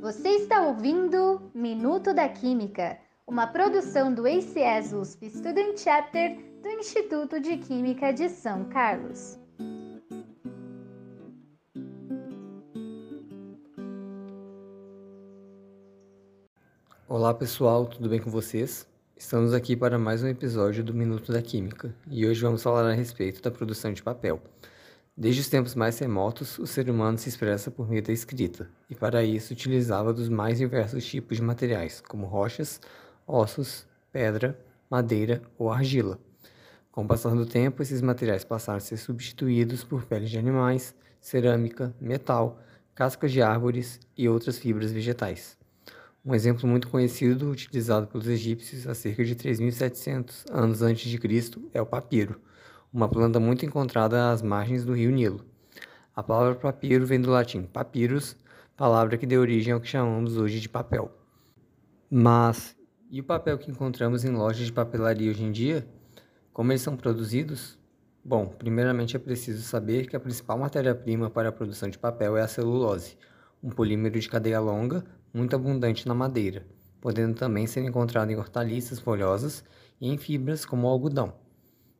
Você 0.00 0.28
está 0.28 0.62
ouvindo 0.62 1.50
Minuto 1.52 2.14
da 2.14 2.28
Química, 2.28 2.96
uma 3.26 3.48
produção 3.48 4.14
do 4.14 4.26
ACS 4.26 4.92
USP 4.92 5.28
Student 5.28 5.76
Chapter 5.76 6.38
do 6.62 6.68
Instituto 6.68 7.40
de 7.40 7.56
Química 7.56 8.12
de 8.12 8.28
São 8.28 8.68
Carlos. 8.68 9.36
Olá 17.08 17.34
pessoal, 17.34 17.84
tudo 17.84 18.08
bem 18.08 18.20
com 18.20 18.30
vocês? 18.30 18.86
Estamos 19.16 19.52
aqui 19.52 19.76
para 19.76 19.98
mais 19.98 20.22
um 20.22 20.28
episódio 20.28 20.84
do 20.84 20.94
Minuto 20.94 21.32
da 21.32 21.42
Química 21.42 21.92
e 22.08 22.24
hoje 22.24 22.40
vamos 22.40 22.62
falar 22.62 22.88
a 22.88 22.92
respeito 22.92 23.42
da 23.42 23.50
produção 23.50 23.92
de 23.92 24.04
papel. 24.04 24.40
Desde 25.20 25.40
os 25.40 25.48
tempos 25.48 25.74
mais 25.74 25.98
remotos, 25.98 26.60
o 26.60 26.66
ser 26.66 26.88
humano 26.88 27.18
se 27.18 27.28
expressa 27.28 27.72
por 27.72 27.88
meio 27.88 28.00
da 28.00 28.12
escrita, 28.12 28.70
e 28.88 28.94
para 28.94 29.24
isso 29.24 29.52
utilizava 29.52 30.12
dos 30.12 30.28
mais 30.28 30.58
diversos 30.58 31.04
tipos 31.04 31.38
de 31.38 31.42
materiais, 31.42 32.00
como 32.00 32.24
rochas, 32.24 32.80
ossos, 33.26 33.84
pedra, 34.12 34.56
madeira 34.88 35.42
ou 35.58 35.72
argila. 35.72 36.20
Com 36.92 37.02
o 37.02 37.08
passar 37.08 37.34
do 37.34 37.44
tempo, 37.44 37.82
esses 37.82 38.00
materiais 38.00 38.44
passaram 38.44 38.76
a 38.76 38.80
ser 38.80 38.96
substituídos 38.96 39.82
por 39.82 40.04
peles 40.04 40.30
de 40.30 40.38
animais, 40.38 40.94
cerâmica, 41.20 41.92
metal, 42.00 42.62
cascas 42.94 43.32
de 43.32 43.42
árvores 43.42 43.98
e 44.16 44.28
outras 44.28 44.56
fibras 44.56 44.92
vegetais. 44.92 45.58
Um 46.24 46.32
exemplo 46.32 46.68
muito 46.68 46.86
conhecido, 46.86 47.50
utilizado 47.50 48.06
pelos 48.06 48.28
egípcios 48.28 48.86
há 48.86 48.94
cerca 48.94 49.24
de 49.24 49.34
3.700 49.34 50.44
anos 50.48 50.80
antes 50.80 51.10
de 51.10 51.18
Cristo, 51.18 51.68
é 51.74 51.82
o 51.82 51.86
papiro 51.86 52.40
uma 52.92 53.08
planta 53.08 53.38
muito 53.38 53.66
encontrada 53.66 54.30
às 54.30 54.42
margens 54.42 54.84
do 54.84 54.94
rio 54.94 55.10
Nilo. 55.10 55.44
A 56.14 56.22
palavra 56.22 56.54
papiro 56.54 57.06
vem 57.06 57.20
do 57.20 57.30
latim 57.30 57.62
papyrus, 57.62 58.36
palavra 58.76 59.16
que 59.16 59.26
deu 59.26 59.40
origem 59.40 59.72
ao 59.72 59.80
que 59.80 59.86
chamamos 59.86 60.36
hoje 60.36 60.60
de 60.60 60.68
papel. 60.68 61.12
Mas 62.10 62.76
e 63.10 63.20
o 63.20 63.24
papel 63.24 63.58
que 63.58 63.70
encontramos 63.70 64.24
em 64.24 64.30
lojas 64.30 64.66
de 64.66 64.72
papelaria 64.72 65.30
hoje 65.30 65.44
em 65.44 65.52
dia? 65.52 65.86
Como 66.52 66.72
eles 66.72 66.82
são 66.82 66.96
produzidos? 66.96 67.78
Bom, 68.24 68.46
primeiramente 68.46 69.16
é 69.16 69.18
preciso 69.18 69.62
saber 69.62 70.06
que 70.06 70.16
a 70.16 70.20
principal 70.20 70.58
matéria-prima 70.58 71.30
para 71.30 71.48
a 71.48 71.52
produção 71.52 71.88
de 71.88 71.98
papel 71.98 72.36
é 72.36 72.42
a 72.42 72.48
celulose, 72.48 73.16
um 73.62 73.70
polímero 73.70 74.18
de 74.18 74.28
cadeia 74.28 74.60
longa 74.60 75.04
muito 75.32 75.54
abundante 75.54 76.06
na 76.06 76.14
madeira, 76.14 76.66
podendo 77.00 77.34
também 77.34 77.66
ser 77.66 77.84
encontrado 77.84 78.30
em 78.30 78.36
hortaliças 78.36 78.98
folhosas 78.98 79.64
e 80.00 80.08
em 80.08 80.18
fibras 80.18 80.64
como 80.64 80.86
o 80.86 80.90
algodão. 80.90 81.47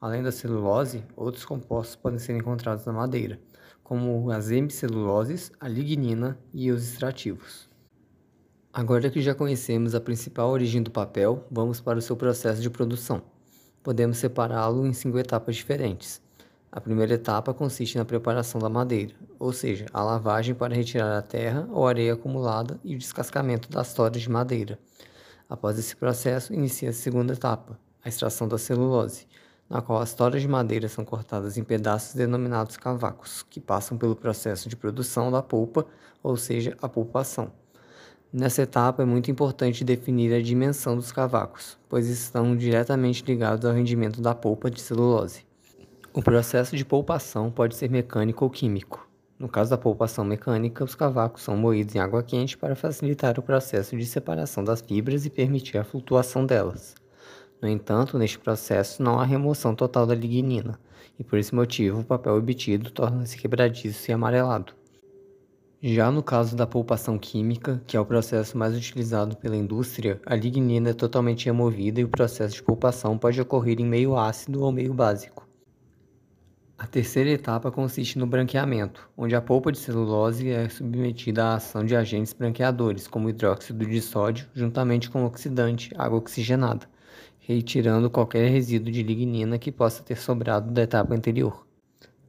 Além 0.00 0.22
da 0.22 0.32
celulose, 0.32 1.04
outros 1.14 1.44
compostos 1.44 1.94
podem 1.94 2.18
ser 2.18 2.34
encontrados 2.34 2.86
na 2.86 2.92
madeira, 2.92 3.38
como 3.82 4.30
as 4.30 4.50
hemiceluloses, 4.50 5.52
a 5.60 5.68
lignina 5.68 6.38
e 6.54 6.70
os 6.70 6.90
extrativos. 6.90 7.68
Agora 8.72 9.10
que 9.10 9.20
já 9.20 9.34
conhecemos 9.34 9.94
a 9.94 10.00
principal 10.00 10.48
origem 10.48 10.82
do 10.82 10.90
papel, 10.90 11.44
vamos 11.50 11.80
para 11.82 11.98
o 11.98 12.02
seu 12.02 12.16
processo 12.16 12.62
de 12.62 12.70
produção. 12.70 13.20
Podemos 13.82 14.16
separá-lo 14.16 14.86
em 14.86 14.92
cinco 14.94 15.18
etapas 15.18 15.56
diferentes. 15.56 16.22
A 16.72 16.80
primeira 16.80 17.14
etapa 17.14 17.52
consiste 17.52 17.98
na 17.98 18.04
preparação 18.04 18.58
da 18.58 18.68
madeira, 18.70 19.12
ou 19.38 19.52
seja, 19.52 19.84
a 19.92 20.02
lavagem 20.02 20.54
para 20.54 20.74
retirar 20.74 21.18
a 21.18 21.22
terra 21.22 21.68
ou 21.72 21.86
areia 21.86 22.14
acumulada 22.14 22.80
e 22.82 22.94
o 22.94 22.98
descascamento 22.98 23.68
das 23.68 23.92
toras 23.92 24.22
de 24.22 24.30
madeira. 24.30 24.78
Após 25.48 25.78
esse 25.78 25.96
processo, 25.96 26.54
inicia 26.54 26.90
a 26.90 26.92
segunda 26.94 27.32
etapa, 27.34 27.78
a 28.02 28.08
extração 28.08 28.46
da 28.46 28.56
celulose, 28.56 29.26
na 29.70 29.80
qual 29.80 30.00
as 30.00 30.12
toras 30.12 30.42
de 30.42 30.48
madeira 30.48 30.88
são 30.88 31.04
cortadas 31.04 31.56
em 31.56 31.62
pedaços 31.62 32.16
denominados 32.16 32.76
cavacos, 32.76 33.46
que 33.48 33.60
passam 33.60 33.96
pelo 33.96 34.16
processo 34.16 34.68
de 34.68 34.74
produção 34.74 35.30
da 35.30 35.40
polpa, 35.40 35.86
ou 36.20 36.36
seja, 36.36 36.76
a 36.82 36.88
pulpação. 36.88 37.52
Nessa 38.32 38.62
etapa 38.62 39.02
é 39.02 39.06
muito 39.06 39.30
importante 39.30 39.84
definir 39.84 40.34
a 40.34 40.42
dimensão 40.42 40.96
dos 40.96 41.12
cavacos, 41.12 41.78
pois 41.88 42.08
estão 42.08 42.56
diretamente 42.56 43.24
ligados 43.24 43.64
ao 43.64 43.72
rendimento 43.72 44.20
da 44.20 44.34
polpa 44.34 44.68
de 44.68 44.80
celulose. 44.80 45.46
O 46.12 46.20
processo 46.20 46.76
de 46.76 46.84
polpação 46.84 47.50
pode 47.50 47.76
ser 47.76 47.88
mecânico 47.88 48.44
ou 48.44 48.50
químico. 48.50 49.08
No 49.38 49.48
caso 49.48 49.70
da 49.70 49.78
polpação 49.78 50.24
mecânica, 50.24 50.84
os 50.84 50.94
cavacos 50.94 51.42
são 51.42 51.56
moídos 51.56 51.94
em 51.94 51.98
água 51.98 52.22
quente 52.22 52.58
para 52.58 52.74
facilitar 52.74 53.38
o 53.38 53.42
processo 53.42 53.96
de 53.96 54.04
separação 54.04 54.62
das 54.62 54.80
fibras 54.80 55.24
e 55.24 55.30
permitir 55.30 55.78
a 55.78 55.84
flutuação 55.84 56.44
delas. 56.44 56.94
No 57.60 57.68
entanto, 57.68 58.18
neste 58.18 58.38
processo 58.38 59.02
não 59.02 59.20
há 59.20 59.24
remoção 59.24 59.74
total 59.74 60.06
da 60.06 60.14
lignina, 60.14 60.80
e 61.18 61.24
por 61.24 61.38
esse 61.38 61.54
motivo 61.54 62.00
o 62.00 62.04
papel 62.04 62.34
obtido 62.34 62.90
torna-se 62.90 63.36
quebradiço 63.36 64.10
e 64.10 64.14
amarelado. 64.14 64.72
Já 65.82 66.10
no 66.10 66.22
caso 66.22 66.54
da 66.54 66.66
polpação 66.66 67.18
química, 67.18 67.82
que 67.86 67.96
é 67.96 68.00
o 68.00 68.04
processo 68.04 68.56
mais 68.56 68.76
utilizado 68.76 69.36
pela 69.36 69.56
indústria, 69.56 70.20
a 70.26 70.34
lignina 70.34 70.90
é 70.90 70.94
totalmente 70.94 71.46
removida 71.46 72.00
e 72.00 72.04
o 72.04 72.08
processo 72.08 72.56
de 72.56 72.62
polpação 72.62 73.16
pode 73.16 73.40
ocorrer 73.40 73.80
em 73.80 73.86
meio 73.86 74.16
ácido 74.16 74.62
ou 74.62 74.70
meio 74.70 74.92
básico. 74.92 75.48
A 76.78 76.86
terceira 76.86 77.30
etapa 77.30 77.70
consiste 77.70 78.18
no 78.18 78.26
branqueamento, 78.26 79.08
onde 79.16 79.34
a 79.34 79.40
polpa 79.42 79.70
de 79.70 79.78
celulose 79.78 80.48
é 80.48 80.66
submetida 80.68 81.44
à 81.44 81.54
ação 81.56 81.84
de 81.84 81.94
agentes 81.94 82.32
branqueadores, 82.32 83.06
como 83.06 83.28
hidróxido 83.28 83.84
de 83.84 84.00
sódio, 84.00 84.48
juntamente 84.54 85.10
com 85.10 85.26
oxidante, 85.26 85.90
água 85.96 86.18
oxigenada, 86.18 86.88
retirando 87.54 88.08
qualquer 88.08 88.48
resíduo 88.48 88.92
de 88.92 89.02
lignina 89.02 89.58
que 89.58 89.72
possa 89.72 90.02
ter 90.02 90.16
sobrado 90.16 90.70
da 90.70 90.82
etapa 90.82 91.14
anterior. 91.14 91.66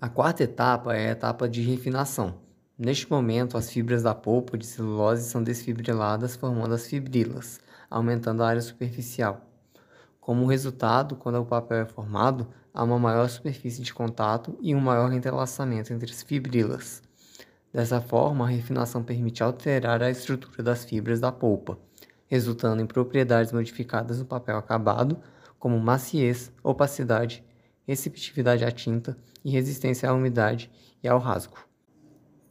A 0.00 0.08
quarta 0.08 0.42
etapa 0.42 0.94
é 0.94 1.08
a 1.08 1.12
etapa 1.12 1.48
de 1.48 1.62
refinação. 1.62 2.34
Neste 2.78 3.10
momento, 3.10 3.56
as 3.56 3.70
fibras 3.70 4.02
da 4.02 4.14
polpa 4.14 4.58
de 4.58 4.66
celulose 4.66 5.28
são 5.28 5.42
desfibriladas, 5.42 6.36
formando 6.36 6.74
as 6.74 6.86
fibrilas, 6.86 7.58
aumentando 7.90 8.42
a 8.42 8.48
área 8.48 8.60
superficial. 8.60 9.40
Como 10.20 10.44
resultado, 10.44 11.16
quando 11.16 11.40
o 11.40 11.46
papel 11.46 11.78
é 11.78 11.86
formado, 11.86 12.48
há 12.74 12.84
uma 12.84 12.98
maior 12.98 13.28
superfície 13.28 13.82
de 13.82 13.94
contato 13.94 14.58
e 14.60 14.74
um 14.74 14.80
maior 14.80 15.10
entrelaçamento 15.12 15.94
entre 15.94 16.10
as 16.10 16.22
fibrilas. 16.22 17.02
Dessa 17.72 18.02
forma, 18.02 18.44
a 18.44 18.48
refinação 18.48 19.02
permite 19.02 19.42
alterar 19.42 20.02
a 20.02 20.10
estrutura 20.10 20.62
das 20.62 20.84
fibras 20.84 21.20
da 21.20 21.32
polpa, 21.32 21.78
resultando 22.26 22.82
em 22.82 22.86
propriedades 22.86 23.52
modificadas 23.52 24.18
no 24.18 24.24
papel 24.24 24.56
acabado, 24.56 25.18
como 25.58 25.78
maciez, 25.78 26.52
opacidade, 26.62 27.44
receptividade 27.86 28.64
à 28.64 28.70
tinta 28.70 29.16
e 29.44 29.50
resistência 29.50 30.08
à 30.08 30.12
umidade 30.12 30.70
e 31.02 31.08
ao 31.08 31.18
rasgo. 31.18 31.56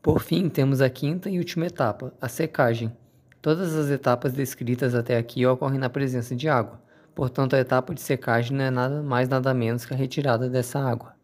Por 0.01 0.21
fim, 0.21 0.49
temos 0.49 0.81
a 0.81 0.89
quinta 0.89 1.29
e 1.29 1.37
última 1.37 1.65
etapa, 1.65 2.13
a 2.21 2.27
secagem. 2.27 2.95
Todas 3.41 3.75
as 3.75 3.89
etapas 3.89 4.33
descritas 4.33 4.95
até 4.95 5.17
aqui 5.17 5.45
ocorrem 5.45 5.79
na 5.79 5.89
presença 5.89 6.35
de 6.35 6.47
água, 6.47 6.81
portanto, 7.13 7.55
a 7.55 7.59
etapa 7.59 7.93
de 7.93 8.01
secagem 8.01 8.55
não 8.55 8.65
é 8.65 8.69
nada 8.69 9.01
mais 9.01 9.27
nada 9.27 9.53
menos 9.53 9.85
que 9.85 9.93
a 9.93 9.97
retirada 9.97 10.49
dessa 10.49 10.79
água. 10.79 11.15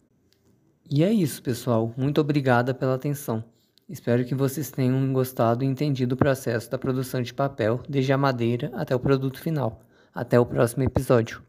E 0.89 1.03
é 1.03 1.11
isso, 1.11 1.41
pessoal. 1.41 1.93
Muito 1.95 2.19
obrigada 2.19 2.73
pela 2.73 2.95
atenção. 2.95 3.43
Espero 3.91 4.23
que 4.23 4.33
vocês 4.33 4.71
tenham 4.71 5.11
gostado 5.11 5.65
e 5.65 5.67
entendido 5.67 6.15
o 6.15 6.17
processo 6.17 6.71
da 6.71 6.77
produção 6.77 7.21
de 7.21 7.33
papel, 7.33 7.81
desde 7.89 8.13
a 8.13 8.17
madeira 8.17 8.71
até 8.73 8.95
o 8.95 8.99
produto 8.99 9.41
final. 9.41 9.83
Até 10.15 10.39
o 10.39 10.45
próximo 10.45 10.83
episódio. 10.83 11.43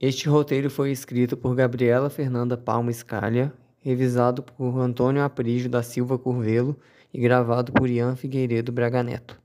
Este 0.00 0.26
roteiro 0.26 0.70
foi 0.70 0.90
escrito 0.90 1.36
por 1.36 1.54
Gabriela 1.54 2.08
Fernanda 2.08 2.56
Palma 2.56 2.90
Scalha, 2.90 3.52
revisado 3.78 4.42
por 4.42 4.80
Antônio 4.80 5.22
Aprígio 5.22 5.68
da 5.68 5.82
Silva 5.82 6.18
Curvelo 6.18 6.74
e 7.12 7.20
gravado 7.20 7.70
por 7.72 7.90
Ian 7.90 8.16
Figueiredo 8.16 8.72
Braga 8.72 9.02
Neto. 9.02 9.38